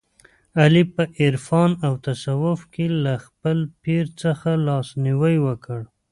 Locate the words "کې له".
2.73-3.13